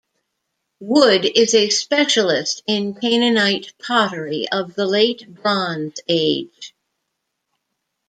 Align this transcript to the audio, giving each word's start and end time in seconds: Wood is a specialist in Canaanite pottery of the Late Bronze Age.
Wood 0.79 1.25
is 1.25 1.53
a 1.53 1.69
specialist 1.69 2.63
in 2.65 2.95
Canaanite 2.95 3.71
pottery 3.77 4.47
of 4.51 4.73
the 4.73 4.87
Late 4.87 5.27
Bronze 5.31 5.99
Age. 6.07 6.73